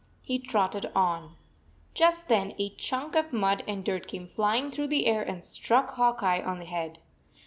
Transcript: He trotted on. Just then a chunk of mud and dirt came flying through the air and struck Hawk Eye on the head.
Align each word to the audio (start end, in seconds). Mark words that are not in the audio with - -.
He 0.23 0.39
trotted 0.39 0.87
on. 0.95 1.35
Just 1.93 2.27
then 2.27 2.55
a 2.57 2.71
chunk 2.71 3.15
of 3.15 3.31
mud 3.31 3.63
and 3.67 3.85
dirt 3.85 4.07
came 4.07 4.25
flying 4.25 4.71
through 4.71 4.87
the 4.87 5.05
air 5.05 5.21
and 5.21 5.43
struck 5.43 5.91
Hawk 5.91 6.23
Eye 6.23 6.41
on 6.41 6.57
the 6.57 6.65
head. 6.65 6.97